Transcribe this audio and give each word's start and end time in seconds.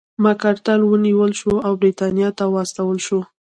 مک 0.23 0.41
ارتر 0.51 0.79
ونیول 0.89 1.31
شو 1.39 1.53
او 1.65 1.73
برېټانیا 1.81 2.29
ته 2.37 2.43
واستول 2.53 2.97
شو. 3.07 3.19